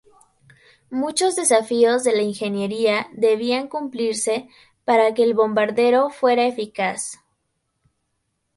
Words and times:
Muchos 0.89 1.35
desafíos 1.35 2.03
de 2.03 2.15
la 2.15 2.23
ingeniería 2.23 3.05
debían 3.13 3.67
cumplirse 3.67 4.49
para 4.83 5.13
que 5.13 5.21
el 5.21 5.35
bombardero 5.35 6.09
fuera 6.09 6.47
eficaz. 6.47 7.19